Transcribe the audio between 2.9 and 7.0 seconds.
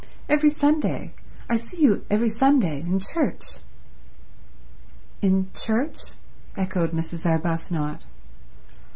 church—" "In church?" echoed